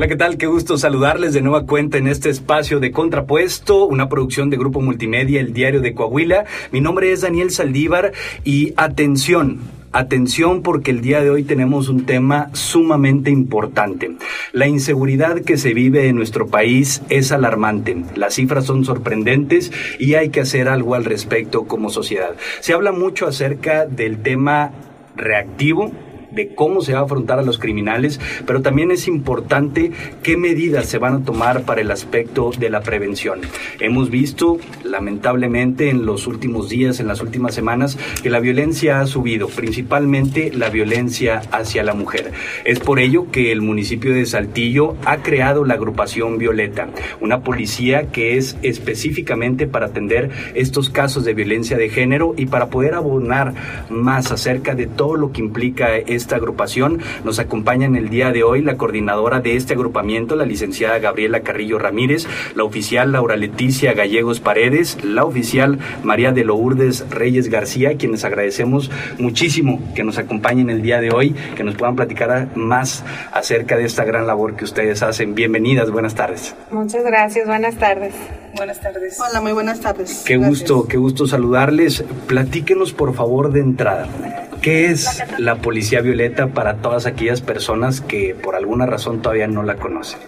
[0.00, 0.38] Hola, ¿qué tal?
[0.38, 4.80] Qué gusto saludarles de nueva cuenta en este espacio de Contrapuesto, una producción de Grupo
[4.80, 6.46] Multimedia, el Diario de Coahuila.
[6.72, 8.12] Mi nombre es Daniel Saldívar
[8.42, 9.58] y atención,
[9.92, 14.12] Atención porque el día de hoy tenemos un tema sumamente importante.
[14.52, 18.02] La inseguridad que se vive en nuestro país es alarmante.
[18.14, 22.36] Las cifras son sorprendentes y hay que hacer algo al respecto como sociedad.
[22.60, 24.70] Se habla mucho acerca del tema
[25.14, 25.92] reactivo
[26.32, 30.86] de cómo se va a afrontar a los criminales, pero también es importante qué medidas
[30.86, 33.40] se van a tomar para el aspecto de la prevención.
[33.78, 39.06] Hemos visto, lamentablemente, en los últimos días, en las últimas semanas, que la violencia ha
[39.06, 42.32] subido, principalmente la violencia hacia la mujer.
[42.64, 46.88] Es por ello que el municipio de Saltillo ha creado la agrupación Violeta,
[47.20, 52.68] una policía que es específicamente para atender estos casos de violencia de género y para
[52.68, 53.54] poder abonar
[53.88, 57.00] más acerca de todo lo que implica esta agrupación.
[57.24, 61.40] Nos acompaña en el día de hoy la coordinadora de este agrupamiento, la licenciada Gabriela
[61.40, 67.96] Carrillo Ramírez, la oficial Laura Leticia Gallegos Paredes, la oficial María de Lourdes Reyes García,
[67.96, 73.04] quienes agradecemos muchísimo que nos acompañen el día de hoy, que nos puedan platicar más
[73.32, 75.34] acerca de esta gran labor que ustedes hacen.
[75.34, 76.54] Bienvenidas, buenas tardes.
[76.70, 78.14] Muchas gracias, buenas tardes.
[78.54, 79.18] Buenas tardes.
[79.20, 80.22] Hola, muy buenas tardes.
[80.26, 82.04] Qué gusto, qué gusto saludarles.
[82.26, 84.08] Platíquenos por favor de entrada.
[84.60, 89.62] ¿Qué es la Policía Violeta para todas aquellas personas que por alguna razón todavía no
[89.62, 90.18] la conocen?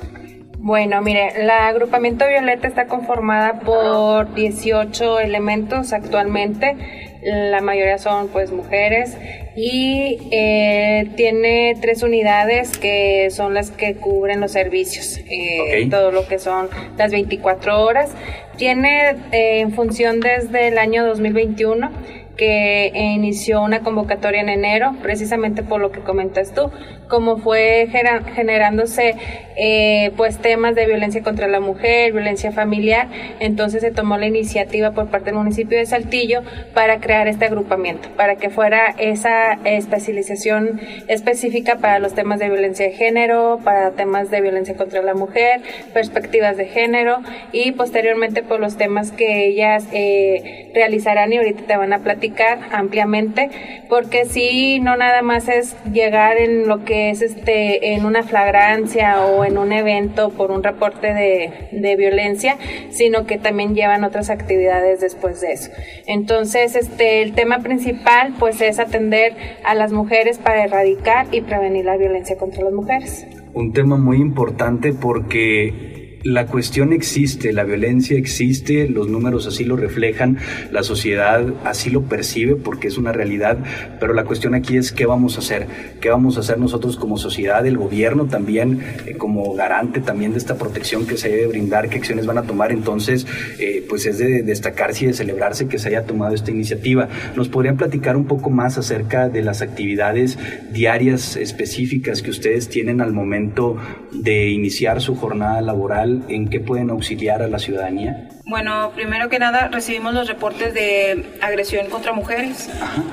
[0.59, 6.77] Bueno, mire, la agrupamiento Violeta está conformada por 18 elementos actualmente.
[7.25, 9.17] La mayoría son pues mujeres
[9.57, 16.29] y eh, tiene tres unidades que son las que cubren los servicios, eh, todo lo
[16.29, 18.13] que son las 24 horas.
[18.57, 21.91] Tiene eh, en función desde el año 2021
[22.37, 26.71] que inició una convocatoria en enero, precisamente por lo que comentas tú,
[27.13, 27.89] como fue
[28.35, 29.17] generándose
[29.55, 34.93] eh, pues temas de violencia contra la mujer, violencia familiar, entonces se tomó la iniciativa
[34.93, 36.41] por parte del municipio de Saltillo
[36.73, 42.87] para crear este agrupamiento, para que fuera esa especialización específica para los temas de violencia
[42.87, 45.61] de género, para temas de violencia contra la mujer,
[45.93, 47.21] perspectivas de género
[47.53, 52.59] y posteriormente por los temas que ellas eh, realizarán y ahorita te van a platicar
[52.73, 53.51] ampliamente,
[53.91, 59.25] porque si no nada más es llegar en lo que es este en una flagrancia
[59.25, 62.57] o en un evento por un reporte de, de violencia,
[62.91, 65.71] sino que también llevan otras actividades después de eso.
[66.07, 71.85] Entonces, este el tema principal pues es atender a las mujeres para erradicar y prevenir
[71.85, 73.27] la violencia contra las mujeres.
[73.55, 75.92] Un tema muy importante porque
[76.25, 80.39] la cuestión existe, la violencia existe, los números así lo reflejan,
[80.71, 83.59] la sociedad así lo percibe porque es una realidad,
[83.99, 85.67] pero la cuestión aquí es qué vamos a hacer,
[86.01, 90.39] qué vamos a hacer nosotros como sociedad, el gobierno también eh, como garante también de
[90.39, 93.27] esta protección que se debe brindar, qué acciones van a tomar, entonces
[93.59, 97.09] eh, pues es de destacarse y de celebrarse que se haya tomado esta iniciativa.
[97.37, 100.39] ¿Nos podrían platicar un poco más acerca de las actividades
[100.73, 103.77] diarias específicas que ustedes tienen al momento
[104.13, 106.12] de iniciar su jornada laboral?
[106.29, 108.29] En qué pueden auxiliar a la ciudadanía?
[108.45, 112.69] Bueno, primero que nada recibimos los reportes de agresión contra mujeres.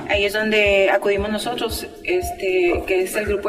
[0.08, 3.48] Ahí es donde acudimos nosotros, este, que es el grupo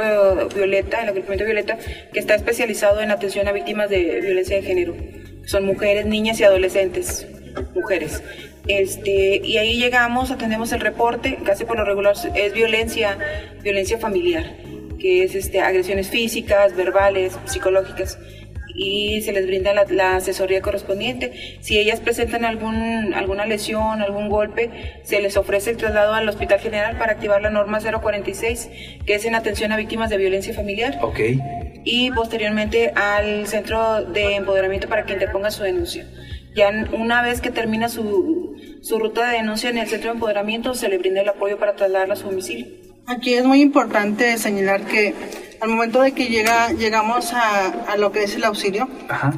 [0.54, 1.78] Violeta, el agrupamiento Violeta,
[2.14, 4.96] que está especializado en atención a víctimas de violencia de género.
[5.46, 7.28] Son mujeres, niñas y adolescentes,
[7.74, 8.24] mujeres.
[8.68, 13.18] Este, y ahí llegamos, atendemos el reporte, casi por lo regular es violencia,
[13.64, 14.56] violencia familiar,
[15.00, 18.20] que es este, agresiones físicas, verbales, psicológicas
[18.84, 21.58] y se les brinda la, asesoría correspondiente.
[21.62, 26.60] Si ellas presentan algún, alguna lesión, algún golpe, se les ofrece el traslado al Hospital
[26.60, 28.70] General para activar la norma 046,
[29.06, 30.98] que es en atención a víctimas de violencia familiar.
[31.02, 31.20] Ok.
[31.84, 36.08] Y posteriormente al Centro de Empoderamiento para que interponga su denuncia.
[36.56, 40.74] Ya una vez que termina su, su ruta de denuncia en el Centro de Empoderamiento,
[40.74, 42.91] se le brinda el apoyo para trasladarla a su domicilio.
[43.08, 45.14] Aquí es muy importante señalar que
[45.60, 48.88] al momento de que llega, llegamos a, a lo que es el auxilio,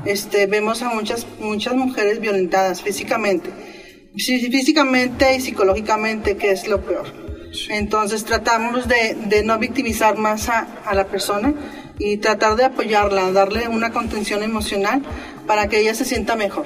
[0.06, 3.50] este, vemos a muchas, muchas mujeres violentadas físicamente,
[4.15, 7.07] físicamente y psicológicamente, que es lo peor.
[7.69, 11.54] Entonces tratamos de, de no victimizar más a, a, la persona
[12.00, 15.04] y tratar de apoyarla, darle una contención emocional
[15.45, 16.66] para que ella se sienta mejor.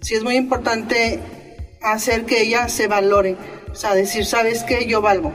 [0.00, 1.20] Sí es muy importante
[1.80, 3.36] hacer que ella se valore,
[3.70, 5.32] o sea, decir, sabes que yo valgo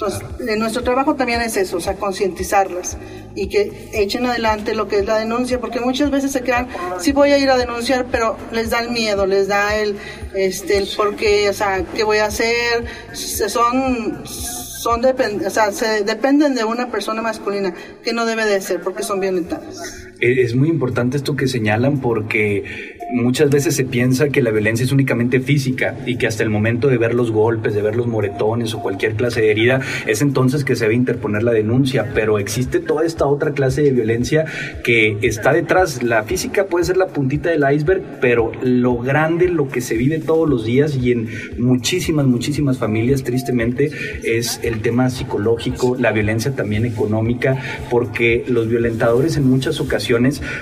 [0.00, 0.22] entonces,
[0.56, 2.96] nuestro trabajo también es eso, o sea, concientizarlas
[3.34, 6.68] y que echen adelante lo que es la denuncia, porque muchas veces se quedan,
[7.00, 9.96] sí voy a ir a denunciar, pero les da el miedo, les da el,
[10.34, 15.72] este, el por qué, o sea, qué voy a hacer, son, son depend, o sea,
[15.72, 17.74] se dependen de una persona masculina,
[18.04, 20.07] que no debe de ser, porque son violentadas.
[20.20, 24.84] E, es muy importante esto que señalan porque muchas veces se piensa que la violencia
[24.84, 28.06] es únicamente física y que hasta el momento de ver los golpes, de ver los
[28.06, 32.38] moretones o cualquier clase de herida, es entonces que se debe interponer la denuncia, pero
[32.38, 34.44] existe toda esta otra clase de violencia
[34.84, 36.02] que está detrás.
[36.02, 40.18] La física puede ser la puntita del iceberg, pero lo grande, lo que se vive
[40.18, 41.28] todos los días y en
[41.58, 43.90] muchísimas, muchísimas familias, tristemente,
[44.22, 47.56] es el tema psicológico, la violencia también económica,
[47.90, 50.07] porque los violentadores en muchas ocasiones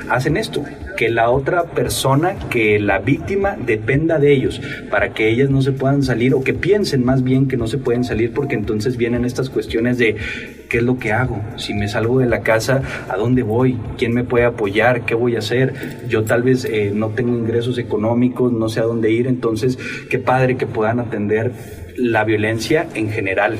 [0.08, 0.64] hacen esto,
[0.96, 4.60] que la otra persona que la víctima dependa de ellos
[4.90, 7.78] para que ellas no se puedan salir o que piensen más bien que no se
[7.78, 10.16] pueden salir porque entonces vienen estas cuestiones de
[10.69, 13.78] qué es lo que hago, si me salgo de la casa, ¿a dónde voy?
[13.98, 15.04] ¿Quién me puede apoyar?
[15.04, 15.75] ¿Qué voy a hacer?
[16.08, 19.78] Yo tal vez eh, no tengo ingresos económicos, no sé a dónde ir, entonces
[20.10, 21.52] qué padre que puedan atender
[21.96, 23.58] la violencia en general.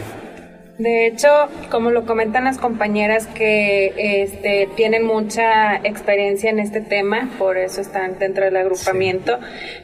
[0.79, 1.29] De hecho,
[1.71, 7.81] como lo comentan las compañeras que este, tienen mucha experiencia en este tema, por eso
[7.81, 9.39] están dentro del agrupamiento,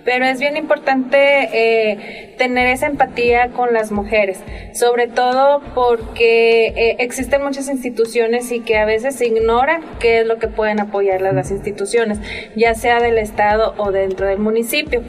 [0.05, 4.41] pero es bien importante eh, tener esa empatía con las mujeres,
[4.75, 10.27] sobre todo porque eh, existen muchas instituciones y que a veces se ignora qué es
[10.27, 12.19] lo que pueden apoyar las instituciones,
[12.55, 15.03] ya sea del Estado o dentro del municipio.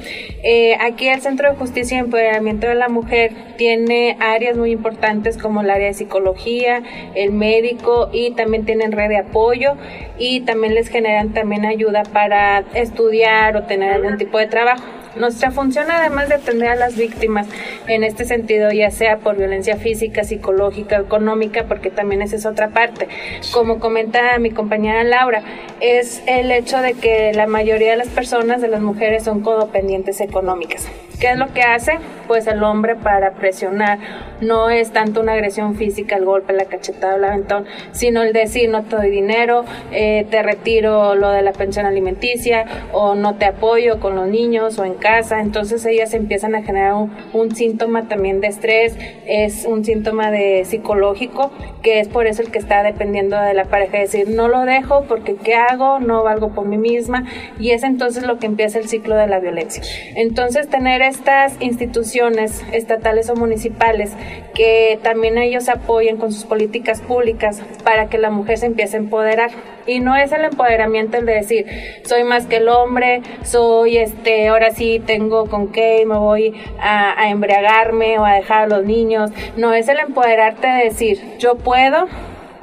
[0.44, 5.38] Eh, aquí el Centro de Justicia y Empoderamiento de la Mujer tiene áreas muy importantes
[5.38, 6.82] como la área de psicología,
[7.16, 9.74] el médico y también tienen red de apoyo
[10.18, 14.84] y también les generan también ayuda para estudiar o tener algún tipo de trabajo.
[15.16, 17.48] Nuestra función, además de atender a las víctimas
[17.88, 22.70] en este sentido, ya sea por violencia física, psicológica, económica, porque también esa es otra
[22.70, 23.08] parte,
[23.52, 25.44] como comenta mi compañera Laura,
[25.82, 30.20] es el hecho de que la mayoría de las personas, de las mujeres, son codependientes
[30.20, 30.90] económicas.
[31.24, 32.00] ¿Qué es lo que hace?
[32.28, 33.98] Pues el hombre para presionar.
[34.42, 38.70] No es tanto una agresión física, el golpe, la cachetada, el aventón, sino el decir
[38.70, 43.46] no te doy dinero, eh, te retiro lo de la pensión alimenticia o no te
[43.46, 45.40] apoyo con los niños o en casa.
[45.40, 46.96] Entonces ellas empiezan a generar
[47.32, 52.52] un, síntoma también de estrés, es un síntoma de psicológico, que es por eso el
[52.52, 56.00] que está dependiendo de la pareja, decir no lo dejo porque ¿qué hago?
[56.00, 57.26] No valgo por mí misma
[57.60, 59.82] y es entonces lo que empieza el ciclo de la violencia.
[60.16, 64.12] Entonces tener estas instituciones estatales o municipales
[64.56, 69.00] que también ellos apoyen con sus políticas públicas para que la mujer se empiece a
[69.00, 69.52] empoderar.
[69.86, 71.66] Y no es el empoderamiento el de decir,
[72.06, 77.20] soy más que el hombre, soy este, ahora sí tengo con qué, me voy a,
[77.22, 79.32] a embriagarme o a dejar a los niños.
[79.56, 82.08] No es el empoderarte de decir, yo puedo,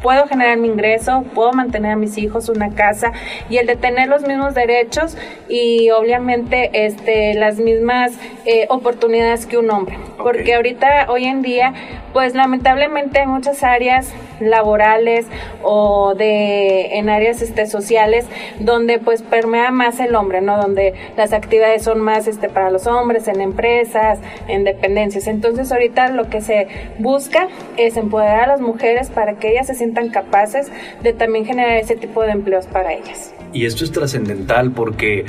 [0.02, 3.12] puedo generar mi ingreso, puedo mantener a mis hijos, una casa
[3.48, 5.16] y el de tener los mismos derechos
[5.48, 8.12] y obviamente este, las mismas
[8.44, 9.98] eh, oportunidades que un hombre.
[10.18, 11.74] Porque ahorita, hoy en día,
[12.12, 15.26] pues lamentablemente hay muchas áreas laborales
[15.62, 18.26] o de en áreas este, sociales
[18.58, 20.56] donde pues permea más el hombre, ¿no?
[20.56, 25.26] Donde las actividades son más este, para los hombres, en empresas, en dependencias.
[25.26, 29.74] Entonces ahorita lo que se busca es empoderar a las mujeres para que ellas se
[29.74, 30.70] sientan capaces
[31.02, 33.34] de también generar ese tipo de empleos para ellas.
[33.52, 35.24] Y esto es trascendental porque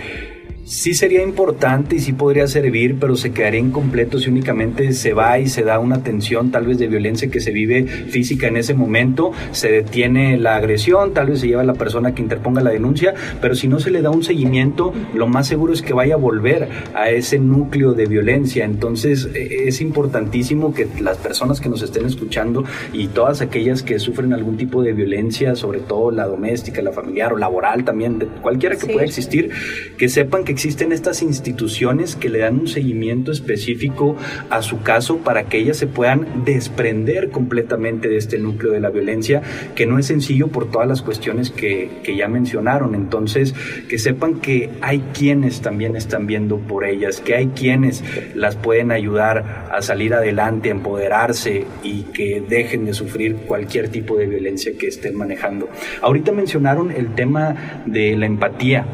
[0.66, 5.40] sí sería importante y sí podría servir, pero se quedaría incompleto si únicamente se va
[5.40, 8.74] y se da una atención tal vez de violencia que se vive física en ese
[8.74, 12.72] momento, se detiene la agresión, tal vez se lleva a la persona que interponga la
[12.72, 16.16] denuncia, pero si no se le da un seguimiento, lo más seguro es que vaya
[16.16, 18.66] a volver a ese núcleo de violencia.
[18.66, 22.64] Entonces e, es importantísimo que las personas que nos estén escuchando
[22.94, 27.34] y todas aquellas que sufren algún tipo de violencia, sobre todo la doméstica, la familiar
[27.34, 29.52] o laboral también, cualquiera que pueda existir,
[29.98, 34.16] que sepan que existen estas instituciones que le dan un seguimiento específico
[34.50, 38.90] a su caso para que ellas se puedan desprender completamente de este núcleo de la
[38.90, 39.42] violencia,
[39.76, 42.96] que no es sencillo por todas las cuestiones que, que ya mencionaron.
[42.96, 43.54] Entonces,
[43.88, 48.04] que sepan que hay quienes también están viendo por ellas, que hay quienes
[48.36, 54.18] las pueden ayudar a salir adelante, a empoderarse y que dejen de sufrir cualquier tipo
[54.18, 55.70] de violencia que estén manejando.
[56.02, 58.86] Ahorita mencionaron el tema de la empatía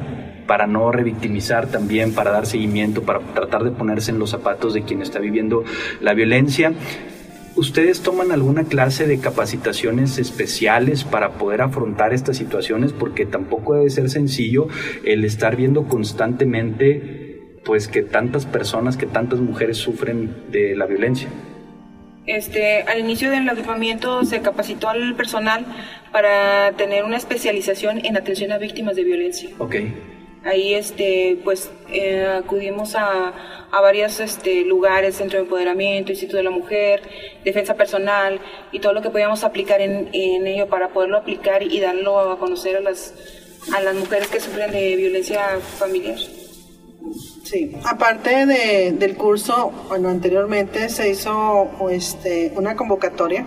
[0.48, 4.84] para no revictimizar también, para dar seguimiento, para tratar de ponerse en los zapatos de
[4.84, 5.64] quien está viviendo
[6.02, 6.74] la violencia.
[7.56, 12.94] ¿Ustedes toman alguna clase de capacitaciones especiales para poder afrontar estas situaciones?
[12.94, 14.68] Porque tampoco debe ser sencillo
[15.04, 21.28] el estar viendo constantemente pues que tantas personas, que tantas mujeres sufren de la violencia.
[22.28, 25.66] Este, al inicio del agrupamiento se capacitó al personal
[26.12, 29.50] para tener una especialización en atención a víctimas de violencia.
[29.58, 30.17] Okay.
[30.44, 33.34] Ahí este, pues, eh, acudimos a,
[33.72, 37.02] a varios este, lugares, Centro de Empoderamiento, Instituto de la Mujer,
[37.44, 38.40] Defensa Personal
[38.72, 42.40] y todo lo que podíamos aplicar en, en ello para poderlo aplicar y darlo a
[42.40, 43.14] conocer a las
[43.76, 46.18] a las mujeres que sufren de violencia familiar.
[47.44, 53.46] Sí, aparte de, del curso, bueno, anteriormente se hizo este, una convocatoria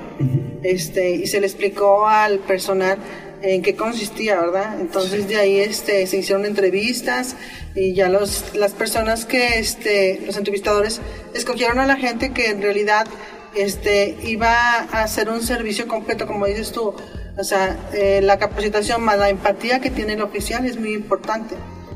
[0.63, 2.99] este, y se le explicó al personal
[3.43, 4.81] en qué consistía, ¿verdad?
[4.81, 7.37] Entonces de ahí este, se hicieron entrevistas
[7.75, 11.01] y ya los, las personas que, este, los entrevistadores,
[11.35, 13.07] escogieron a la gente que en realidad
[13.55, 16.95] este, iba a hacer un servicio completo, como dices tú.
[17.37, 21.55] O sea, eh, la capacitación más la empatía que tiene el oficial es muy importante,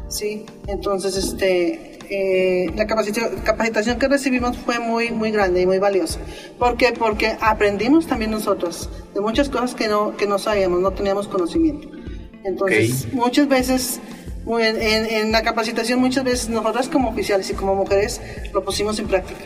[0.08, 0.46] ¿sí?
[0.66, 6.20] Entonces, este, eh, la capacitación, que recibimos fue muy, muy grande y muy valiosa.
[6.58, 6.92] ¿Por qué?
[6.92, 11.88] Porque aprendimos también nosotros de muchas cosas que no, que no sabíamos, no teníamos conocimiento.
[12.44, 14.00] Entonces, muchas veces,
[14.46, 18.20] en, en la capacitación, muchas veces nosotras como oficiales y como mujeres
[18.52, 19.44] lo pusimos en práctica.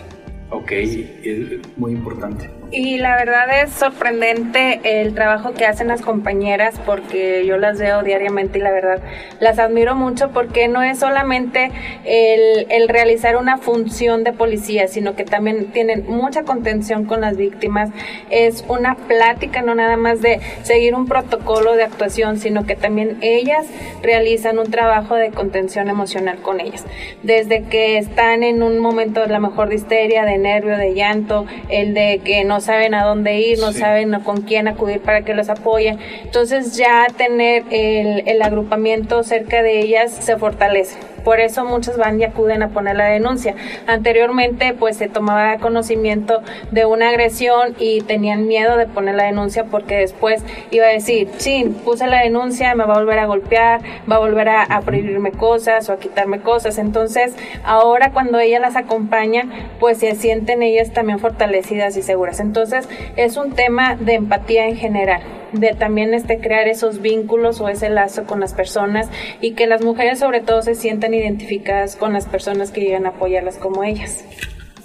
[0.51, 2.49] Ok, es muy importante.
[2.71, 8.03] Y la verdad es sorprendente el trabajo que hacen las compañeras porque yo las veo
[8.03, 9.01] diariamente y la verdad
[9.41, 11.71] las admiro mucho porque no es solamente
[12.05, 17.39] el, el realizar una función de policía, sino que también tienen mucha contención con las
[17.39, 17.91] víctimas.
[18.31, 23.19] Es una plática, no nada más de seguir un protocolo de actuación, sino que también
[23.23, 23.67] ellas
[24.03, 26.85] realizan un trabajo de contención emocional con ellas.
[27.23, 31.47] Desde que están en un momento de la mejor de histeria, de nervio, de llanto,
[31.69, 35.35] el de que no saben a dónde ir, no saben con quién acudir para que
[35.35, 35.99] los apoyen.
[36.25, 40.99] Entonces ya tener el, el agrupamiento cerca de ellas se fortalece.
[41.25, 43.55] Por eso muchos van y acuden a poner la denuncia.
[43.87, 49.65] Anteriormente pues se tomaba conocimiento de una agresión y tenían miedo de poner la denuncia
[49.65, 53.81] porque después iba a decir, chin, puse la denuncia, me va a volver a golpear,
[54.11, 56.79] va a volver a, a prohibirme cosas o a quitarme cosas.
[56.79, 57.35] Entonces
[57.65, 59.45] ahora cuando ella las acompaña
[59.81, 62.41] pues se sienten ellas también fortalecidas y seguras.
[62.41, 65.23] Entonces es un tema de empatía en general
[65.53, 69.09] de también este crear esos vínculos o ese lazo con las personas
[69.41, 73.11] y que las mujeres sobre todo se sientan identificadas con las personas que llegan a
[73.11, 74.25] apoyarlas como ellas.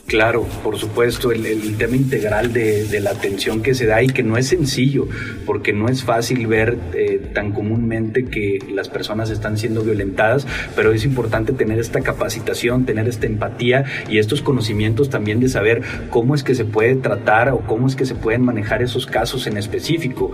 [0.05, 4.38] Claro, por supuesto, el, tema integral de, la atención que se da y que no
[4.38, 5.07] es sencillo,
[5.45, 10.45] porque no es fácil ver eh, tan comúnmente que las personas están siendo violentadas,
[10.75, 15.81] pero es importante tener esta capacitación, tener esta empatía y estos conocimientos también de saber
[16.10, 19.48] cómo es que se puede tratar o cómo es que se pueden manejar esos casos
[19.48, 20.31] en específico,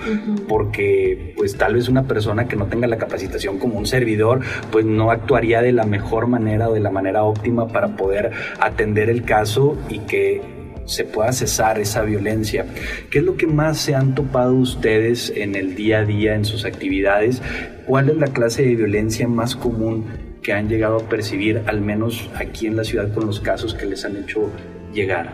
[0.47, 4.83] porque pues tal vez una persona que no tenga la capacitación como un servidor, pues
[4.83, 9.23] no actuaría de la mejor manera o de la manera óptima para poder atender el
[9.23, 9.58] caso
[9.89, 10.41] y que
[10.85, 12.65] se pueda cesar esa violencia.
[13.11, 16.45] ¿Qué es lo que más se han topado ustedes en el día a día, en
[16.45, 17.41] sus actividades?
[17.85, 20.05] ¿Cuál es la clase de violencia más común
[20.41, 23.85] que han llegado a percibir, al menos aquí en la ciudad, con los casos que
[23.85, 24.49] les han hecho
[24.93, 25.31] llegar?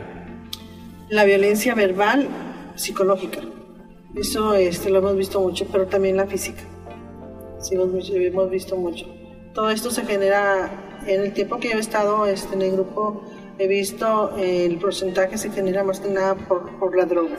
[1.10, 2.28] La violencia verbal,
[2.76, 3.40] psicológica.
[4.16, 6.64] Eso este, lo hemos visto mucho, pero también la física.
[7.60, 9.06] Sí, lo hemos visto mucho.
[9.54, 13.24] Todo esto se genera en el tiempo que yo he estado este, en el grupo
[13.58, 17.38] he visto el porcentaje se genera más que nada por, por la droga.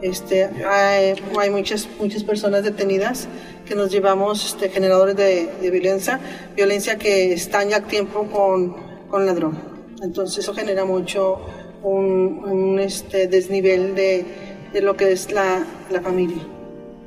[0.00, 3.28] Este, hay, hay, muchas, muchas personas detenidas
[3.66, 6.20] que nos llevamos este, generadores de, de, violencia,
[6.54, 8.76] violencia que están ya a tiempo con,
[9.08, 9.58] con la droga.
[10.00, 11.40] Entonces eso genera mucho
[11.82, 14.24] un, un este, desnivel de,
[14.72, 16.42] de, lo que es la, la familia.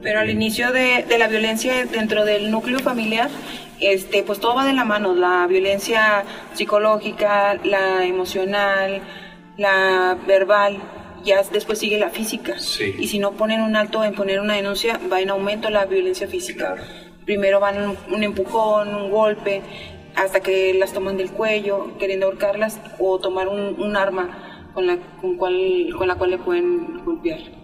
[0.01, 3.29] Pero al inicio de, de, la violencia dentro del núcleo familiar
[3.81, 6.23] este, pues todo va de la mano, la violencia
[6.53, 9.01] psicológica, la emocional,
[9.57, 10.79] la verbal,
[11.23, 12.55] ya después sigue la física.
[12.99, 16.27] Y si no ponen un alto en poner una denuncia, va en aumento la violencia
[16.27, 16.75] física.
[17.25, 19.61] Primero van un, empujón, un golpe,
[20.15, 24.97] hasta que las toman del cuello, queriendo ahorcarlas, o tomar un, un arma con la,
[25.19, 27.60] con, cual, con la cual le pueden golpear.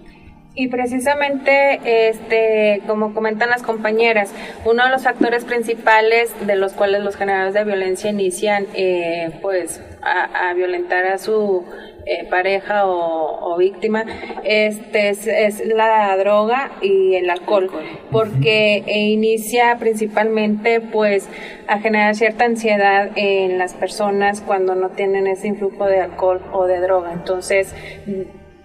[0.60, 4.34] Y precisamente, este, como comentan las compañeras,
[4.66, 9.84] uno de los factores principales de los cuales los generadores de violencia inician, eh, pues,
[10.02, 11.64] a, violentar a su
[12.08, 14.04] eh, pareja o, víctima,
[14.44, 17.70] este, es, la droga y el alcohol,
[18.12, 21.30] porque inicia principalmente, pues,
[21.68, 26.66] a generar cierta ansiedad en las personas cuando no tienen ese influjo de alcohol o
[26.66, 27.14] de droga.
[27.14, 27.76] Entonces,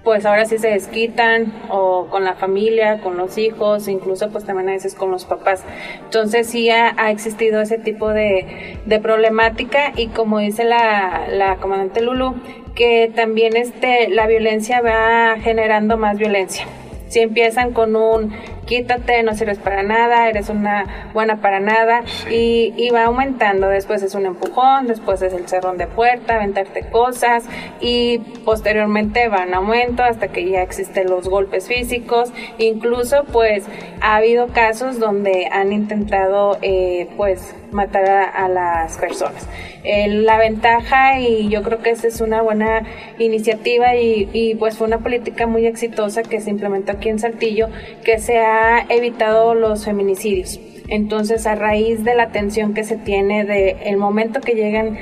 [0.04, 4.68] pues ahora sí se desquitan o con la familia, con los hijos, incluso pues también
[4.68, 5.62] a veces con los papás.
[6.04, 12.00] Entonces sí ha, existido ese tipo de, de, problemática y como dice la, la comandante
[12.00, 12.34] Lulu,
[12.74, 16.66] que también este, la violencia va generando más violencia.
[17.08, 18.32] Si empiezan con un
[18.66, 23.68] quítate, no sirves para nada, eres una buena para nada y, y, va aumentando.
[23.68, 27.44] Después es un empujón, después es el cerrón de puerta, aventarte cosas
[27.80, 32.32] y posteriormente va en aumento hasta que ya existen los golpes físicos.
[32.58, 33.64] Incluso pues
[34.00, 38.04] ha habido casos donde han intentado eh, pues matar
[38.34, 39.48] a, las personas.
[39.82, 42.82] la ventaja y yo creo que esa es una buena
[43.18, 47.68] iniciativa y, y, pues fue una política muy exitosa que se implementó aquí en Saltillo
[48.04, 50.60] que se ha evitado los feminicidios.
[50.88, 54.98] Entonces, a raíz de la atención que se tiene de el momento que llegan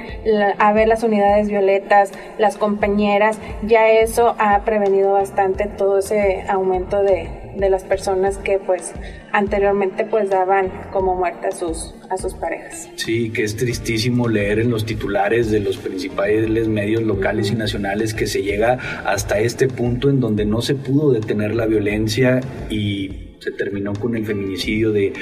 [0.59, 7.02] a ver las unidades violetas, las compañeras, ya eso ha prevenido bastante todo ese aumento
[7.02, 7.28] de,
[7.59, 8.92] las personas que pues
[9.33, 12.88] anteriormente pues daban como muerte a sus a sus parejas.
[12.95, 18.14] Sí, que es tristísimo leer en los titulares de los principales medios locales y nacionales
[18.14, 22.40] que se llega hasta este punto en donde no se pudo detener la violencia
[22.71, 25.14] y se terminó con el feminicidio de,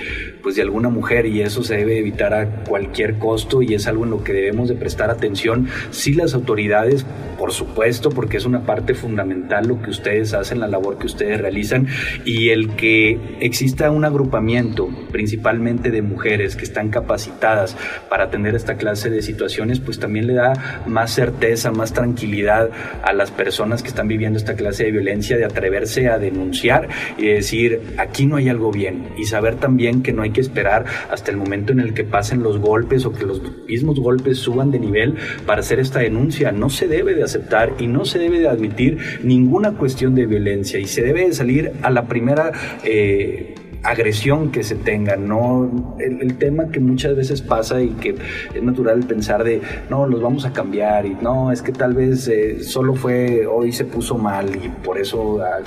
[0.42, 4.04] pues, de alguna mujer y eso se debe evitar a cualquier costo y es algo
[4.04, 5.68] en lo que debemos de prestar atención.
[5.92, 7.06] Sí las autoridades,
[7.38, 11.40] por supuesto, porque es una parte fundamental lo que ustedes hacen, la labor que ustedes
[11.40, 11.87] realizan
[12.25, 17.76] y el que exista un agrupamiento principalmente de mujeres que están capacitadas
[18.10, 22.70] para atender esta clase de situaciones, pues también le da más certeza, más tranquilidad
[23.04, 27.26] a las personas que están viviendo esta clase de violencia de atreverse a denunciar y
[27.26, 29.08] decir, aquí no hay algo bien.
[29.16, 32.42] Y saber también que no hay que esperar hasta el momento en el que pasen
[32.42, 36.52] los golpes o que los mismos golpes suban de nivel para hacer esta denuncia.
[36.52, 40.78] No se debe de aceptar y no se debe de admitir ninguna cuestión de violencia.
[40.78, 42.52] Y se debe de salir a la primera...
[42.84, 48.16] Eh, agresión que se tenga, no el, tema que muchas veces pasa y que
[48.52, 52.26] es natural pensar de no, los vamos a cambiar y no, es que tal vez
[52.28, 55.60] eh, solo fue hoy se puso mal y por eso ah,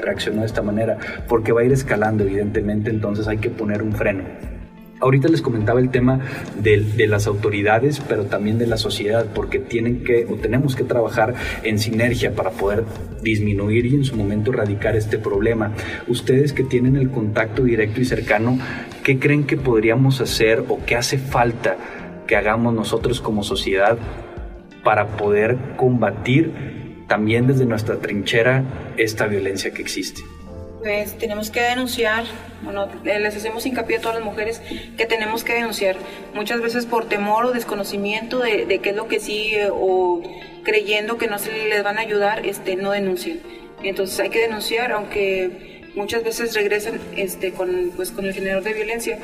[0.00, 3.92] reaccionó de esta manera, porque va a ir escalando evidentemente, entonces hay que poner un
[3.92, 4.24] freno.
[5.00, 6.20] Ahorita les comentaba el tema
[6.62, 10.84] de, de, las autoridades, pero también de la sociedad, porque tienen que o tenemos que
[10.84, 12.84] trabajar en sinergia para poder
[13.22, 15.72] disminuir y en su momento erradicar este problema.
[16.06, 18.58] Ustedes que tienen el contacto directo y cercano,
[19.02, 21.78] ¿qué creen que podríamos hacer o qué hace falta
[22.26, 23.98] que hagamos nosotros como sociedad
[24.84, 26.79] para poder combatir
[27.10, 28.62] también desde nuestra trinchera
[28.96, 30.22] esta violencia que existe?
[30.78, 32.22] Pues tenemos que denunciar,
[32.62, 34.62] bueno, les hacemos hincapié a todas las mujeres
[34.96, 35.96] que tenemos que denunciar,
[36.34, 40.22] muchas veces por temor o desconocimiento de, qué es lo que sigue o
[40.62, 43.40] creyendo que no se les van a ayudar, este, no denuncian.
[43.82, 48.72] Entonces hay que denunciar, aunque muchas veces regresan este, con, pues, con el generador de
[48.72, 49.18] violencia,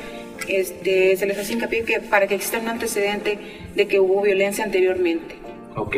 [0.49, 3.39] este, se les hace hincapié que para que exista un antecedente
[3.73, 5.35] de que hubo violencia anteriormente.
[5.77, 5.95] Ok.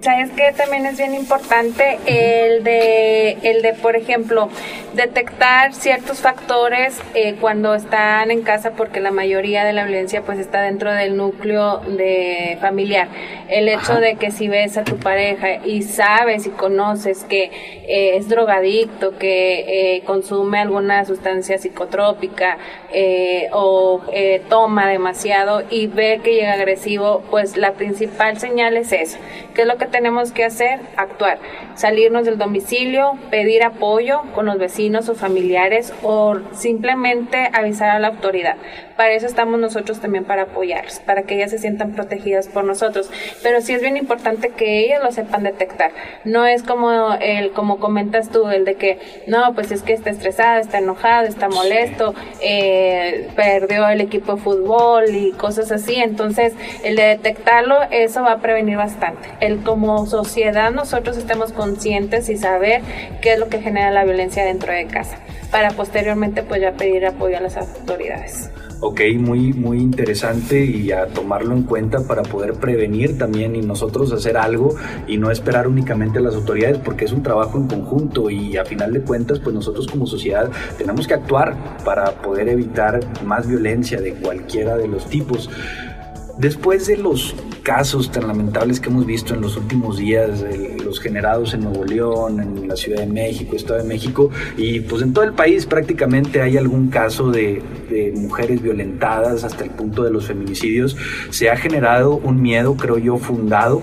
[0.00, 1.98] ¿Sabes que también es bien importante?
[2.06, 4.48] El de, el de por ejemplo,
[4.94, 10.38] detectar ciertos factores eh, cuando están en casa, porque la mayoría de la violencia pues
[10.38, 13.08] está dentro del núcleo de familiar.
[13.48, 17.50] El hecho de que si ves a tu pareja y sabes y conoces que
[17.88, 22.56] eh, es drogadicto, que eh, consume alguna sustancia psicotrópica
[23.52, 24.02] o
[24.48, 29.18] toma demasiado y ve que llega agresivo, pues la principal señal es eso.
[29.54, 30.80] ¿Qué es lo que tenemos que hacer?
[30.96, 31.38] Actuar,
[31.74, 38.08] salirnos del domicilio, pedir apoyo con los vecinos o familiares o simplemente avisar a la
[38.08, 38.56] autoridad.
[38.96, 43.10] Para eso estamos nosotros también para apoyarlos, para que ellas se sientan protegidas por nosotros.
[43.44, 45.92] Pero sí es bien importante que ellas lo sepan detectar.
[46.24, 48.98] No es como el, como comentas tú, el de que
[49.28, 54.42] no, pues es que está estresado, está enojado, está molesto, eh, perdió el equipo de
[54.42, 55.94] fútbol y cosas así.
[55.94, 59.28] Entonces, el de detectarlo, eso va a prevenir bastante.
[59.40, 62.82] El como sociedad nosotros estemos conscientes y saber
[63.22, 65.18] qué es lo que genera la violencia dentro de casa,
[65.52, 68.50] para posteriormente pues ya pedir apoyo a las autoridades.
[68.80, 74.12] Ok, muy, muy interesante y a tomarlo en cuenta para poder prevenir también y nosotros
[74.12, 74.74] hacer algo
[75.06, 78.64] y no esperar únicamente a las autoridades porque es un trabajo en conjunto y a
[78.64, 84.00] final de cuentas pues nosotros como sociedad tenemos que actuar para poder evitar más violencia
[84.00, 85.48] de cualquiera de los tipos.
[86.38, 90.44] Después de los casos tan lamentables que hemos visto en los últimos días,
[90.84, 95.02] los generados en Nuevo León, en la Ciudad de México, Estado de México, y pues
[95.02, 100.04] en todo el país prácticamente hay algún caso de, de mujeres violentadas hasta el punto
[100.04, 100.96] de los feminicidios,
[101.30, 103.82] se ha generado un miedo, creo yo, fundado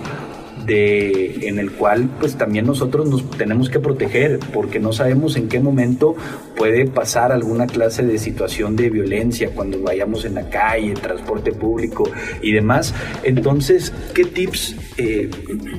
[0.65, 5.47] de, en el cual pues también nosotros nos tenemos que proteger porque no sabemos en
[5.47, 6.15] qué momento
[6.55, 12.09] puede pasar alguna clase de situación de violencia cuando vayamos en la calle, transporte público
[12.41, 12.93] y demás.
[13.23, 15.29] Entonces, ¿qué tips eh,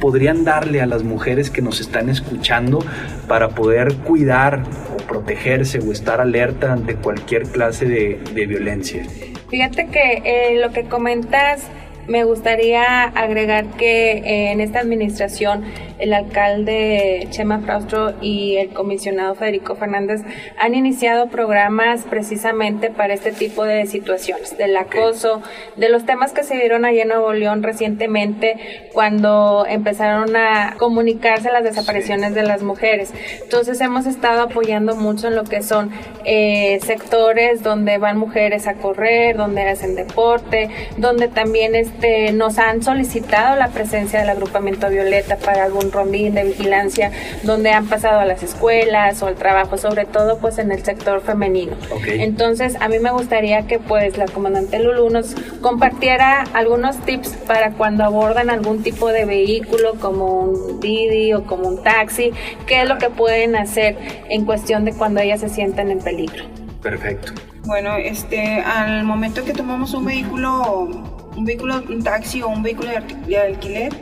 [0.01, 2.81] podrían darle a las mujeres que nos están escuchando
[3.27, 9.05] para poder cuidar o protegerse o estar alerta ante cualquier clase de, de violencia.
[9.49, 11.63] Fíjate que eh, lo que comentas
[12.09, 15.65] me gustaría agregar que eh, en esta administración
[15.99, 20.23] el alcalde Chema Fraustro y el comisionado Federico Fernández
[20.59, 25.43] han iniciado programas precisamente para este tipo de situaciones, del acoso,
[25.77, 31.51] de los temas que se vieron allá en Nuevo León recientemente cuando empezaron a comunicarse
[31.51, 33.13] las desapariciones de las mujeres.
[33.43, 35.91] Entonces hemos estado apoyando mucho en lo que son
[36.25, 42.59] eh, sectores donde van mujeres a correr, donde hacen deporte, donde también es este, nos
[42.59, 47.11] han solicitado la presencia del agrupamiento Violeta para algún rondín de vigilancia
[47.43, 51.23] donde han pasado a las escuelas o al trabajo, sobre todo pues en el sector
[51.23, 51.73] femenino.
[52.07, 57.73] Entonces a mí me gustaría que pues la comandante Lulu nos compartiera algunos tips para
[57.73, 62.33] cuando abordan algún tipo de vehículo como un Didi o como un taxi,
[62.67, 63.97] qué es lo que pueden hacer
[64.29, 66.45] en cuestión de cuando ellas se sientan en peligro.
[66.83, 67.33] Perfecto.
[67.67, 72.89] Bueno, este, al momento que tomamos un vehículo un vehículo, un taxi o un vehículo
[72.89, 73.93] de, alquiler,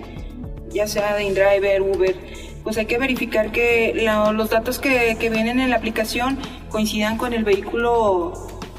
[0.70, 2.16] ya sea de InDriver, Uber,
[2.62, 6.38] pues hay que verificar que los datos que, que, vienen en la aplicación
[6.70, 8.33] coincidan con el vehículo,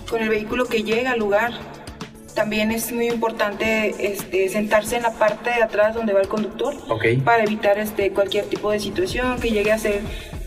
[0.09, 1.51] con el vehículo que llega al lugar.
[2.33, 6.75] También es muy importante este, sentarse en la parte de atrás donde va el conductor
[7.23, 10.01] para evitar este, cualquier tipo de situación que llegue a ser,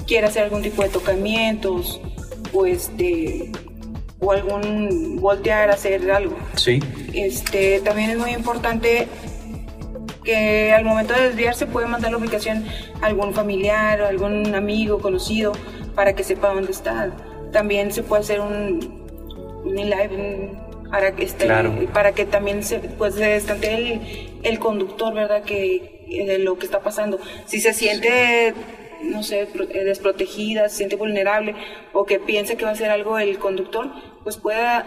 [0.07, 2.01] quiera hacer algún tipo de tocamientos
[2.53, 3.53] o este,
[4.21, 6.37] o algún voltear, hacer algo.
[6.55, 6.81] Sí.
[7.15, 9.07] Este, también es muy importante
[10.25, 12.65] que al momento de desviarse puede mandar la ubicación
[13.01, 15.53] a algún familiar o algún amigo conocido
[15.95, 17.11] para que sepa dónde está.
[17.53, 19.07] También se puede hacer un,
[19.65, 20.51] un live
[20.91, 21.49] para, que este,
[21.93, 25.43] para que también se, pues, se el, el conductor, ¿verdad?
[25.43, 27.19] Que, de lo que está pasando.
[27.47, 28.55] Si se siente
[29.03, 31.55] no sé, eh, desprotegida, se siente vulnerable
[31.93, 33.91] o que piensa que va a hacer algo el conductor,
[34.23, 34.79] pues pueda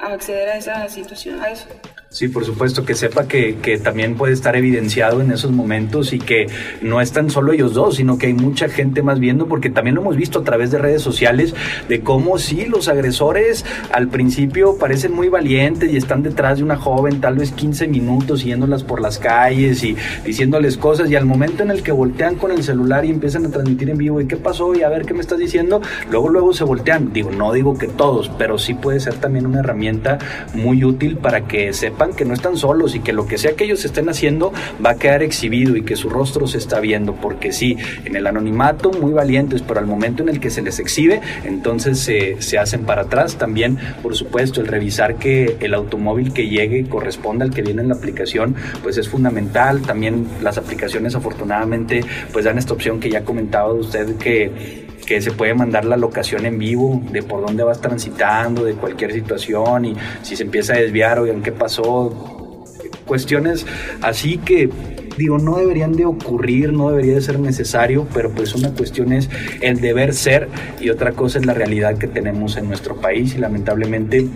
[0.00, 1.68] acceder a esa situación, a eso.
[2.12, 6.18] Sí, por supuesto, que sepa que, que, también puede estar evidenciado en esos momentos y
[6.18, 6.46] que
[6.82, 10.02] no están solo ellos dos, sino que hay mucha gente más viendo, porque también lo
[10.02, 11.54] hemos visto a través de redes sociales,
[11.88, 16.76] de cómo sí, los agresores al principio parecen muy valientes y están detrás de una
[16.76, 21.62] joven, tal vez 15 minutos, yéndolas por las calles y diciéndoles cosas, y al momento
[21.62, 24.36] en el que voltean con el celular y empiezan a transmitir en vivo, ¿y qué
[24.36, 24.74] pasó?
[24.74, 27.10] Y a ver qué me estás diciendo, luego, luego se voltean.
[27.14, 30.18] Digo, no digo que todos, pero sí puede ser también una herramienta
[30.52, 31.72] muy útil para que
[32.10, 34.52] que no están solos y que lo que sea que ellos estén haciendo
[34.84, 38.26] va a quedar exhibido y que su rostro se está viendo, porque sí, en el
[38.26, 42.58] anonimato muy valientes, pero al momento en el que se les exhibe, entonces se, se
[42.58, 43.36] hacen para atrás.
[43.36, 47.88] También, por supuesto, el revisar que el automóvil que llegue corresponda al que viene en
[47.88, 49.82] la aplicación, pues es fundamental.
[49.82, 55.32] También las aplicaciones afortunadamente pues dan esta opción que ya comentaba usted que que se
[55.32, 59.96] puede mandar la locación en vivo de por dónde vas transitando, de cualquier situación y
[60.22, 62.64] si se empieza a desviar, oigan, ¿qué pasó?
[63.06, 63.66] Cuestiones
[64.00, 64.70] así que
[65.16, 69.28] digo, no deberían de ocurrir, no debería de ser necesario, pero pues una cuestión es
[69.60, 70.48] el deber ser
[70.80, 74.26] y otra cosa es la realidad que tenemos en nuestro país y lamentablemente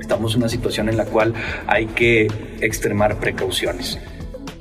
[0.00, 1.34] estamos en una situación en la cual
[1.66, 2.28] hay que
[2.60, 3.98] extremar precauciones.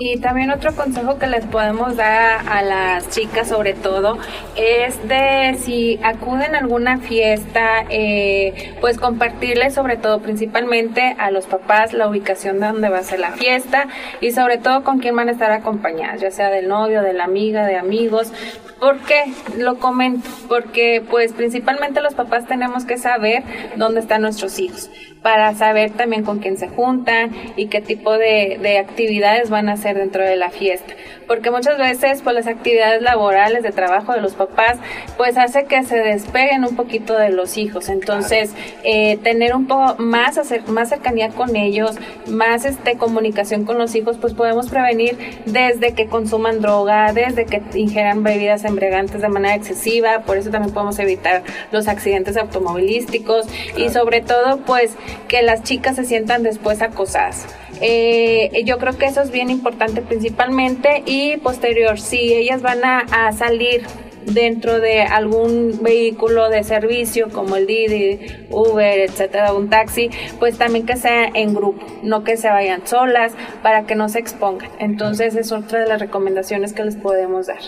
[0.01, 4.17] Y también otro consejo que les podemos dar a las chicas sobre todo
[4.55, 11.47] es de si acuden a alguna fiesta, eh, pues compartirles sobre todo principalmente a los
[11.47, 13.89] papás la ubicación de donde va a ser la fiesta
[14.21, 17.25] y sobre todo con quién van a estar acompañadas, ya sea del novio, de la
[17.25, 18.31] amiga, de amigos.
[18.79, 19.25] ¿Por qué
[19.57, 20.29] lo comento?
[20.47, 23.43] Porque pues principalmente los papás tenemos que saber
[23.75, 24.89] dónde están nuestros hijos
[25.21, 29.73] para saber también con quién se juntan y qué tipo de, de actividades van a
[29.73, 30.93] hacer dentro de la fiesta.
[31.29, 34.79] Porque muchas veces, pues las actividades laborales de trabajo de los papás,
[35.15, 37.87] pues hace que se despeguen un poquito de los hijos.
[37.87, 41.91] Entonces, eh, tener un poco más, más cercanía con ellos,
[42.25, 47.61] más este, comunicación con los hijos, pues podemos prevenir desde que consuman droga, desde que
[47.75, 50.21] ingieran bebidas embriagantes de manera excesiva.
[50.21, 53.45] Por eso también podemos evitar los accidentes automovilísticos
[53.77, 54.95] y sobre todo, pues
[55.27, 57.45] que las chicas se sientan después acosadas.
[57.81, 63.31] Eh, yo creo que eso es bien importante principalmente y posterior, si ellas van a,
[63.33, 63.81] salir
[64.25, 68.19] dentro de algún vehículo de servicio como el Didi,
[68.51, 73.33] Uber, etcétera, un taxi, pues también que sea en grupo, no que se vayan solas
[73.63, 74.69] para que no se expongan.
[74.79, 77.59] Entonces es otra de las recomendaciones que les podemos dar.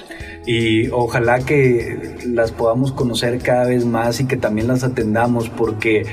[0.46, 6.06] Y ojalá que las podamos conocer cada vez más y que también las atendamos porque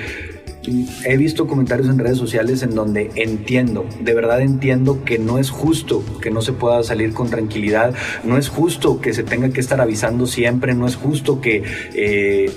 [1.05, 5.51] he visto comentarios en redes sociales en donde entiendo, de verdad entiendo que no es
[5.51, 9.61] justo que no se pueda salir con tranquilidad, no es justo que se tenga que
[9.61, 11.63] estar avisando siempre, no es justo que...
[11.95, 12.51] Eh,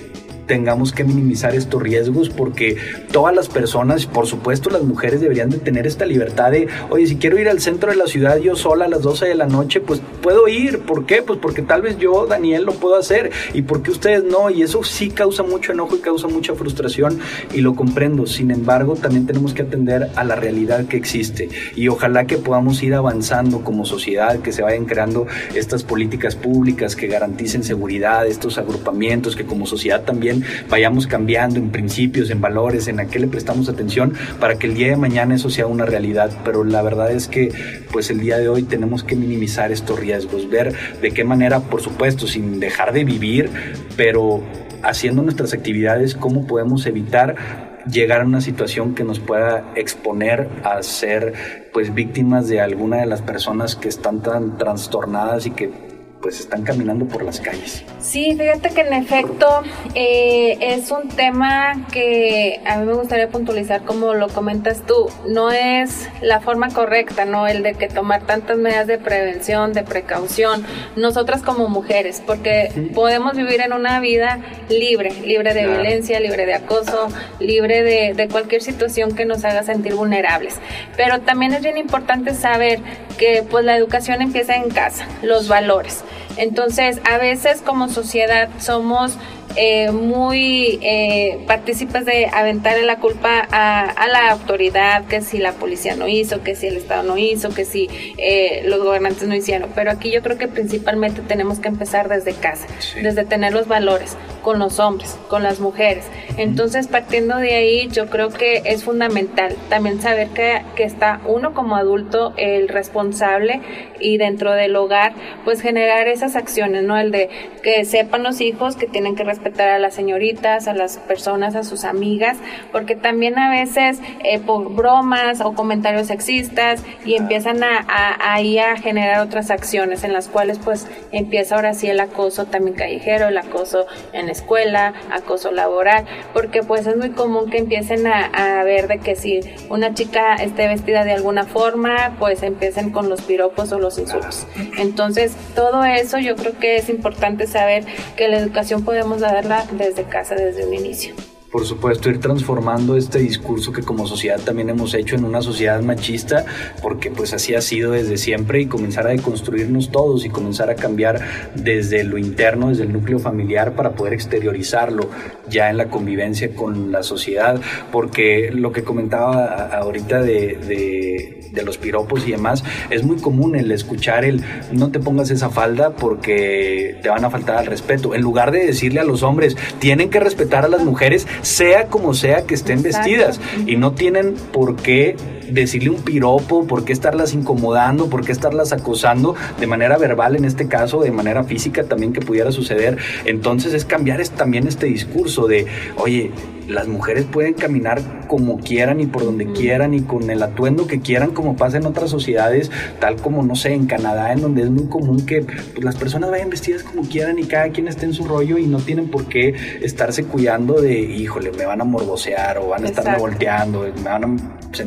[0.51, 2.75] tengamos que minimizar estos riesgos porque
[3.13, 7.15] todas las personas, por supuesto las mujeres deberían de tener esta libertad de, oye, si
[7.15, 9.79] quiero ir al centro de la ciudad yo sola a las 12 de la noche,
[9.79, 10.79] pues puedo ir.
[10.79, 11.21] ¿Por qué?
[11.21, 14.49] Pues porque tal vez yo, Daniel, lo puedo hacer y porque ustedes no.
[14.49, 17.17] Y eso sí causa mucho enojo y causa mucha frustración
[17.53, 18.25] y lo comprendo.
[18.25, 22.83] Sin embargo, también tenemos que atender a la realidad que existe y ojalá que podamos
[22.83, 28.57] ir avanzando como sociedad, que se vayan creando estas políticas públicas que garanticen seguridad, estos
[28.57, 33.27] agrupamientos, que como sociedad también vayamos cambiando en principios, en valores, en a qué le
[33.27, 36.32] prestamos atención para que el día de mañana eso sea una realidad.
[36.43, 37.51] Pero la verdad es que
[37.91, 41.82] pues el día de hoy tenemos que minimizar estos riesgos, ver de qué manera, por
[41.82, 43.49] supuesto, sin dejar de vivir,
[43.95, 44.43] pero
[44.84, 50.82] haciendo nuestras actividades, cómo podemos evitar llegar a una situación que nos pueda exponer a
[50.84, 55.90] ser pues víctimas de alguna de las personas que están tan trastornadas y que
[56.21, 57.84] pues están caminando por las calles.
[57.99, 59.63] Sí, fíjate que en efecto
[59.95, 65.51] eh, es un tema que a mí me gustaría puntualizar como lo comentas tú, no
[65.51, 67.47] es la forma correcta, ¿no?
[67.47, 73.36] El de que tomar tantas medidas de prevención, de precaución, nosotras como mujeres, porque podemos
[73.36, 77.07] vivir en una vida libre, libre de violencia, libre de acoso,
[77.39, 80.60] libre de, de cualquier situación que nos haga sentir vulnerables.
[80.95, 82.79] Pero también es bien importante saber
[83.17, 86.04] que pues la educación empieza en casa, los valores.
[86.38, 89.17] Entonces, a veces como sociedad somos
[89.55, 95.95] eh, muy eh, partícipes de aventarle la culpa a, la autoridad, que si la policía
[95.95, 99.69] no hizo, que si el Estado no hizo, que si eh, los gobernantes no hicieron.
[99.75, 102.67] Pero aquí yo creo que principalmente tenemos que empezar desde casa,
[103.01, 106.05] desde tener los valores con los hombres, con las mujeres.
[106.37, 111.53] Entonces, partiendo de ahí, yo creo que es fundamental también saber que, que está uno
[111.53, 113.61] como adulto el responsable
[113.99, 115.13] y dentro del hogar,
[115.45, 116.97] pues generar esas acciones, ¿no?
[116.97, 117.29] El de
[117.61, 121.63] que sepan los hijos que tienen que respetar a las señoritas, a las personas, a
[121.63, 122.38] sus amigas,
[122.71, 128.60] porque también a veces eh, por bromas o comentarios sexistas y empiezan a, a, ahí
[128.60, 133.27] a generar otras acciones en las cuales pues empieza ahora sí el acoso también callejero,
[133.27, 138.60] el acoso en la escuela, acoso laboral, porque pues es muy común que empiecen a,
[138.60, 143.10] a ver de que si una chica esté vestida de alguna forma, pues empiecen con
[143.10, 144.45] los piropos o los insultos.
[144.77, 150.04] Entonces, todo eso yo creo que es importante saber que la educación podemos darla desde
[150.04, 151.15] casa, desde un inicio
[151.51, 155.81] por supuesto, ir transformando este discurso que como sociedad también hemos hecho en una sociedad
[155.81, 156.45] machista,
[156.81, 160.75] porque pues así ha sido desde siempre y comenzar a deconstruirnos todos y comenzar a
[160.75, 161.19] cambiar
[161.55, 165.09] desde lo interno, desde el núcleo familiar para poder exteriorizarlo
[165.49, 167.59] ya en la convivencia con la sociedad,
[167.91, 173.55] porque lo que comentaba ahorita de, de, de los piropos y demás, es muy común
[173.55, 178.15] el escuchar el no te pongas esa falda porque te van a faltar al respeto,
[178.15, 182.13] en lugar de decirle a los hombres, tienen que respetar a las mujeres, sea como
[182.13, 185.15] sea que estén vestidas y no tienen por qué
[185.49, 190.45] decirle un piropo, por qué estarlas incomodando, por qué estarlas acosando de manera verbal en
[190.45, 192.97] este caso, de manera física también que pudiera suceder.
[193.25, 195.65] Entonces es cambiar también este discurso de,
[195.97, 196.32] oye,
[196.67, 201.00] las mujeres pueden caminar como quieran y por donde quieran y con el atuendo que
[201.00, 204.69] quieran como pasa en otras sociedades, tal como, no sé, en Canadá, en donde es
[204.69, 208.13] muy común que pues, las personas vayan vestidas como quieran y cada quien esté en
[208.13, 212.58] su rollo y no tienen por qué estarse cuidando de, híjole, me van a morbosear
[212.60, 214.24] o van a estarme volteando, me van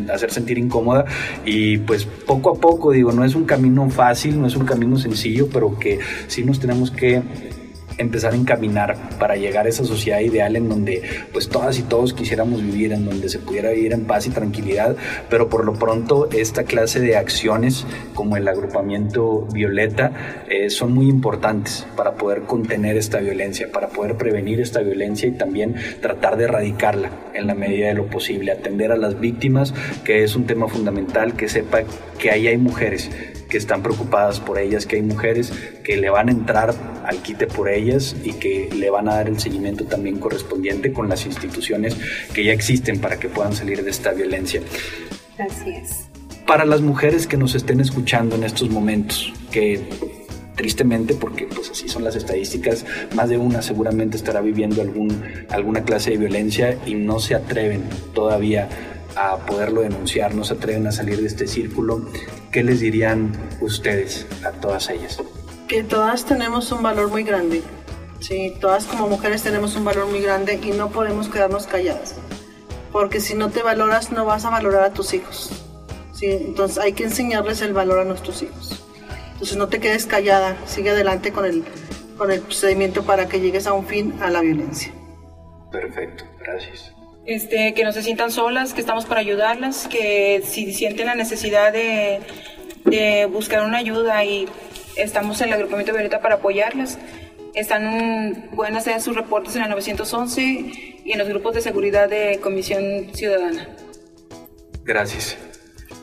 [0.09, 1.05] a hacer sentir incómoda
[1.45, 4.97] y pues poco a poco, digo, no es un camino fácil, no es un camino
[4.97, 7.23] sencillo, pero que sí nos tenemos que
[7.99, 11.03] empezar a encaminar para llegar a esa sociedad ideal en donde
[11.33, 14.97] pues todas y todos quisiéramos vivir, en donde se pudiera vivir en paz y tranquilidad,
[15.31, 21.09] pero por lo pronto esta clase de acciones como el agrupamiento Violeta eh, son muy
[21.09, 26.45] importantes para poder contener esta violencia, para poder prevenir esta violencia y también tratar de
[26.45, 30.69] erradicarla en la medida de lo posible, atender a las víctimas, que es un tema
[30.69, 31.81] fundamental, que sepa
[32.19, 33.11] que ahí hay mujeres
[33.49, 35.53] que están preocupadas por ellas, que hay mujeres
[35.83, 39.29] que le van a entrar al quite por ellas y que le van a dar
[39.29, 41.97] el seguimiento también correspondiente con las instituciones
[42.33, 44.61] que ya existen para que puedan salir de esta violencia.
[45.38, 46.09] Así es.
[46.47, 49.88] Para las mujeres que nos estén escuchando en estos momentos, que
[50.57, 55.85] tristemente, porque pues así son las estadísticas, más de una seguramente estará viviendo algún, alguna
[55.85, 57.83] clase de violencia y no se atreven
[58.14, 58.69] todavía
[59.17, 62.09] a poderlo denunciar, no se atreven a salir de este círculo.
[62.51, 65.19] ¿Qué les dirían ustedes a todas ellas?
[65.75, 67.61] Que todas tenemos un valor muy grande.
[68.21, 72.15] Sí, todas como mujeres tenemos un valor muy grande y no podemos quedarnos calladas.
[72.93, 75.51] Porque si no te valoras, no vas a valorar a tus hijos.
[76.13, 76.27] ¿sí?
[76.27, 78.85] Entonces hay que enseñarles el valor a nuestros hijos.
[79.33, 81.65] Entonces no te quedes callada, sigue adelante con el,
[82.17, 84.93] con el procedimiento para que llegues a un fin a la violencia.
[85.73, 86.93] Perfecto, gracias.
[87.27, 91.73] Este, que no se sientan solas, que estamos para ayudarlas, que si sienten la necesidad
[91.73, 92.21] de,
[92.85, 94.47] de buscar una ayuda y
[94.97, 96.99] estamos en el agrupamiento Violeta para apoyarlas.
[97.55, 100.43] Están, pueden hacer sus reportes en el 911
[101.05, 103.69] y en los grupos de seguridad de Comisión Ciudadana.
[104.85, 105.39] Gracias.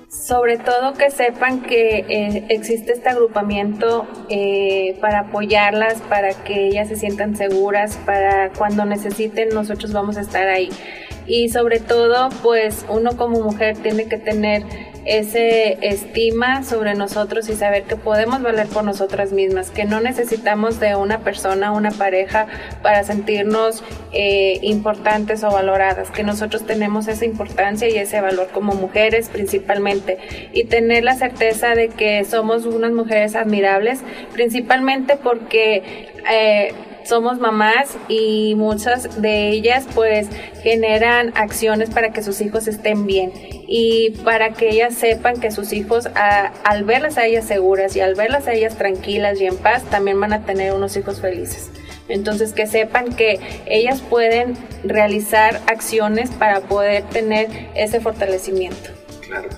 [0.10, 6.88] Sobre todo que sepan que eh, existe este agrupamiento eh, para apoyarlas, para que ellas
[6.88, 10.70] se sientan seguras, para cuando necesiten nosotros vamos a estar ahí.
[11.28, 14.64] Y sobre todo, pues uno como mujer tiene que tener
[15.06, 20.80] ese estima sobre nosotros y saber que podemos valer por nosotras mismas, que no necesitamos
[20.80, 22.48] de una persona, una pareja
[22.82, 23.84] para sentirnos
[24.14, 30.18] eh, importantes o valoradas, que nosotros tenemos esa importancia y ese valor como mujeres principalmente.
[30.54, 34.02] Y tener la certeza de que somos unas mujeres admirables,
[34.34, 36.12] principalmente porque...
[36.32, 40.28] Eh, somos mamás y muchas de ellas pues
[40.62, 43.32] generan acciones para que sus hijos estén bien
[43.68, 48.16] y para que ellas sepan que sus hijos al verlas a ellas seguras y al
[48.16, 51.72] verlas a ellas tranquilas y en paz también van a tener unos hijos felices.
[52.10, 59.01] Entonces que sepan que ellas pueden realizar acciones para poder tener ese fortalecimiento.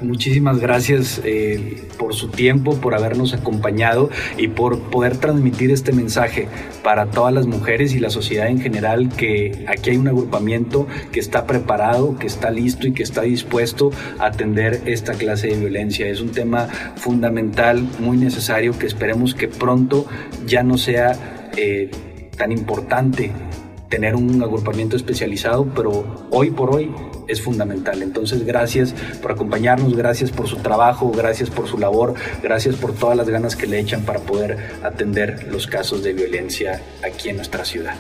[0.02, 6.48] Muchísimas gracias eh, por su tiempo, por habernos acompañado y por poder transmitir este mensaje
[6.84, 11.20] para todas las mujeres y la sociedad en general que aquí hay un agrupamiento que
[11.20, 16.08] está preparado, que está listo y que está dispuesto a atender esta clase de violencia.
[16.08, 20.06] Es un tema fundamental, muy necesario, que esperemos que pronto
[20.46, 21.90] ya no sea eh,
[22.38, 23.32] tan importante
[23.94, 26.92] tener un agrupamiento especializado, pero hoy por hoy
[27.28, 28.02] es fundamental.
[28.02, 33.16] Entonces, gracias por acompañarnos, gracias por su trabajo, gracias por su labor, gracias por todas
[33.16, 37.64] las ganas que le echan para poder atender los casos de violencia aquí en nuestra
[37.66, 37.94] ciudad.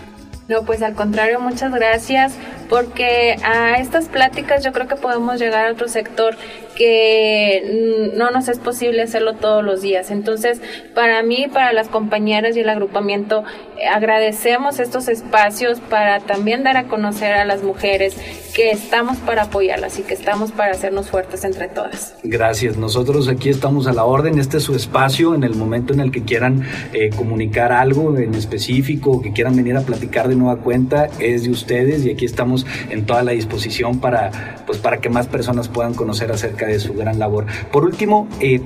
[0.49, 2.34] No, pues al contrario, muchas gracias,
[2.69, 6.36] porque a estas pláticas yo creo que podemos llegar a otro sector
[6.75, 10.12] que no nos es posible hacerlo todos los días.
[10.12, 10.62] Entonces,
[10.93, 13.45] para mí, para las compañeras y el agrupamiento,
[13.77, 18.17] eh, agradecemos estos espacios para también dar a conocer a las mujeres
[18.53, 22.15] que estamos para apoyarlas y que estamos para hacernos fuertes entre todas.
[22.23, 25.99] Gracias, nosotros aquí estamos a la orden, este es su espacio en el momento en
[25.99, 26.63] el que quieran
[26.93, 31.49] eh, comunicar algo en específico, que quieran venir a platicar de nueva cuenta, es de
[31.49, 35.95] ustedes y aquí estamos en toda la disposición para, pues, para que más personas puedan
[35.95, 37.47] conocer acerca de su gran labor.
[37.71, 38.61] Por último, eh,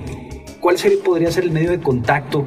[0.60, 2.43] ¿cuál sería, podría ser el medio de contacto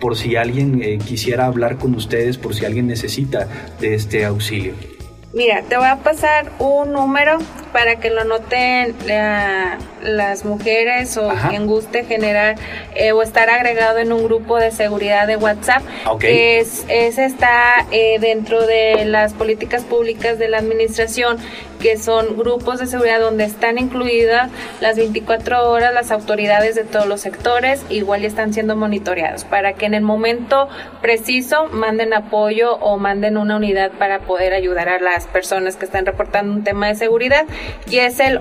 [0.00, 3.46] por si alguien eh, quisiera hablar con ustedes, por si alguien necesita
[3.80, 4.99] de este auxilio?
[5.32, 7.38] Mira, te voy a pasar un número
[7.72, 8.96] para que lo noten
[10.02, 12.56] las mujeres o quien guste generar
[12.94, 15.82] eh, o estar agregado en un grupo de seguridad de WhatsApp.
[16.22, 21.38] Es, ese está eh, dentro de las políticas públicas de la administración
[21.80, 27.06] que son grupos de seguridad donde están incluidas las 24 horas las autoridades de todos
[27.06, 30.68] los sectores, igual ya están siendo monitoreados para que en el momento
[31.00, 36.04] preciso manden apoyo o manden una unidad para poder ayudar a las personas que están
[36.04, 37.46] reportando un tema de seguridad
[37.88, 38.40] y es el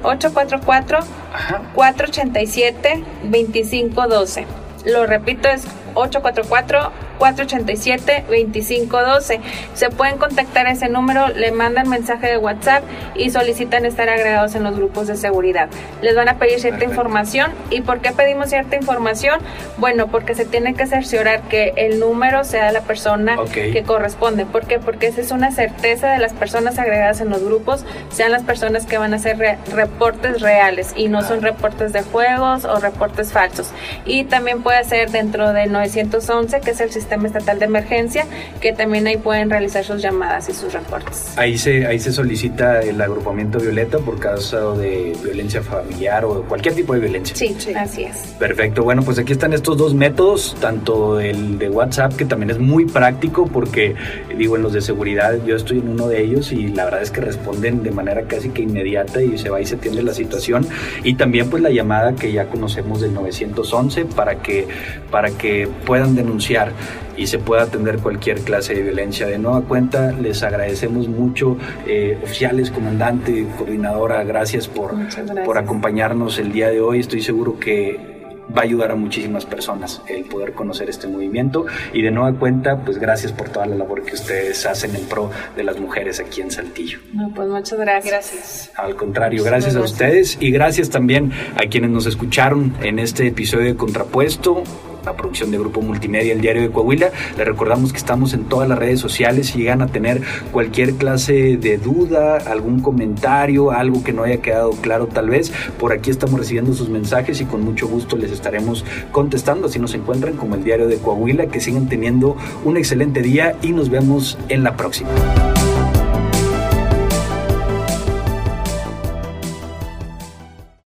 [1.49, 4.45] 844-487-2512.
[4.85, 9.39] Lo repito, es 844 487-2512.
[9.73, 12.83] Se pueden contactar a ese número, le mandan mensaje de WhatsApp
[13.15, 15.69] y solicitan estar agregados en los grupos de seguridad.
[16.01, 17.51] Les van a pedir cierta información.
[17.69, 19.39] ¿Y por qué pedimos cierta información?
[19.77, 24.45] Bueno, porque se tiene que cerciorar que el número sea la persona que corresponde.
[24.45, 24.79] ¿Por qué?
[24.79, 28.85] Porque esa es una certeza de las personas agregadas en los grupos, sean las personas
[28.85, 29.37] que van a hacer
[29.73, 33.71] reportes reales y no son reportes de juegos o reportes falsos.
[34.05, 38.27] Y también puede ser dentro del 911, que es el sistema Sistema Estatal de Emergencia,
[38.61, 41.33] que también ahí pueden realizar sus llamadas y sus reportes.
[41.37, 46.75] Ahí se, ahí se solicita el agrupamiento Violeta por caso de violencia familiar o cualquier
[46.75, 47.35] tipo de violencia.
[47.35, 48.35] Sí, sí, así es.
[48.37, 52.59] Perfecto, bueno, pues aquí están estos dos métodos, tanto el de WhatsApp, que también es
[52.59, 53.95] muy práctico porque,
[54.37, 57.09] digo, en los de seguridad yo estoy en uno de ellos y la verdad es
[57.09, 60.67] que responden de manera casi que inmediata y se va y se atiende la situación.
[61.03, 64.67] Y también pues la llamada que ya conocemos del 911 para que,
[65.09, 66.71] para que puedan denunciar
[67.19, 69.27] y se pueda atender cualquier clase de violencia.
[69.27, 74.95] De nueva cuenta, les agradecemos mucho, eh, oficiales, comandante, coordinadora, gracias por,
[75.43, 77.01] por acompañarnos el día de hoy.
[77.01, 78.17] Estoy seguro que
[78.55, 82.77] va a ayudar a muchísimas personas el poder conocer este movimiento y de nueva cuenta
[82.77, 86.41] pues gracias por toda la labor que ustedes hacen en pro de las mujeres aquí
[86.41, 86.99] en Saltillo.
[87.13, 88.11] No, pues muchas gracias.
[88.11, 88.71] gracias.
[88.75, 93.65] Al contrario, gracias, a ustedes y gracias también a quienes nos escucharon en este episodio
[93.65, 94.63] de Contrapuesto
[95.05, 97.11] la producción de Grupo Multimedia, el Diario de Coahuila.
[97.37, 99.47] Les recordamos que estamos en todas las redes sociales.
[99.47, 100.21] Si llegan a tener
[100.51, 105.93] cualquier clase de duda, algún comentario, algo que no haya quedado claro tal vez, por
[105.93, 109.67] aquí estamos recibiendo sus mensajes y con mucho gusto les estaremos contestando.
[109.67, 111.47] Así nos encuentran como el Diario de Coahuila.
[111.47, 115.09] Que sigan teniendo un excelente día y nos vemos en la próxima.